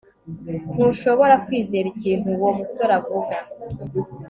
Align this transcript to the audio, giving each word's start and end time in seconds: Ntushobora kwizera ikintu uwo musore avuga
Ntushobora 0.73 1.35
kwizera 1.45 1.85
ikintu 1.93 2.27
uwo 2.35 2.49
musore 2.59 2.91
avuga 2.99 3.35